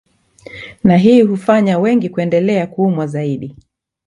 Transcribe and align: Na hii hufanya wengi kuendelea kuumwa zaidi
Na 0.83 0.97
hii 0.97 1.21
hufanya 1.21 1.79
wengi 1.79 2.09
kuendelea 2.09 2.67
kuumwa 2.67 3.07
zaidi 3.07 3.55